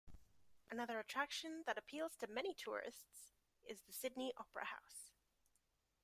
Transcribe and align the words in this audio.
Another 0.71 0.99
attraction 0.99 1.61
that 1.67 1.77
appeals 1.77 2.15
to 2.15 2.25
many 2.27 2.55
tourists 2.55 3.33
is 3.63 3.81
the 3.81 3.93
Sydney 3.93 4.33
Opera 4.35 4.65
House. 4.65 5.11